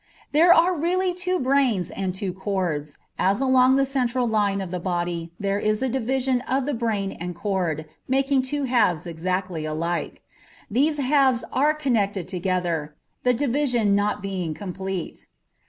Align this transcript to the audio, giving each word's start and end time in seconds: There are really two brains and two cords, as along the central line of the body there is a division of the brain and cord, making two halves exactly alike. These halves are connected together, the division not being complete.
There 0.31 0.51
are 0.51 0.75
really 0.75 1.13
two 1.13 1.37
brains 1.39 1.91
and 1.91 2.15
two 2.15 2.33
cords, 2.33 2.97
as 3.19 3.39
along 3.39 3.75
the 3.75 3.85
central 3.85 4.27
line 4.27 4.59
of 4.59 4.71
the 4.71 4.79
body 4.79 5.31
there 5.39 5.59
is 5.59 5.83
a 5.83 5.89
division 5.89 6.41
of 6.47 6.65
the 6.65 6.73
brain 6.73 7.11
and 7.11 7.35
cord, 7.35 7.85
making 8.07 8.41
two 8.41 8.63
halves 8.63 9.05
exactly 9.05 9.63
alike. 9.63 10.23
These 10.71 10.97
halves 10.97 11.43
are 11.53 11.75
connected 11.75 12.27
together, 12.27 12.95
the 13.21 13.33
division 13.35 13.93
not 13.93 14.23
being 14.23 14.55
complete. 14.55 15.27